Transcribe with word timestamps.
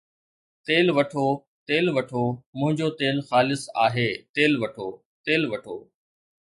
تيل 0.67 0.87
وٺو، 0.97 1.25
تيل 1.67 1.85
وٺو، 1.95 2.23
منهنجو 2.57 2.87
تيل 2.99 3.17
خالص 3.29 3.63
آهي، 3.85 4.09
تيل 4.35 4.53
وٺو، 4.63 4.89
تيل 5.27 5.41
وٺو 5.53 5.77